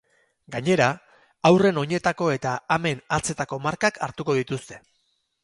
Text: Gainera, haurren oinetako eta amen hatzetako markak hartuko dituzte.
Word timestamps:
Gainera, 0.53 0.85
haurren 1.49 1.77
oinetako 1.81 2.31
eta 2.37 2.55
amen 2.77 3.05
hatzetako 3.19 3.61
markak 3.67 4.01
hartuko 4.09 4.39
dituzte. 4.41 4.83